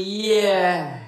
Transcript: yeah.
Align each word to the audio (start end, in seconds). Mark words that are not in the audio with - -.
yeah. 0.00 0.99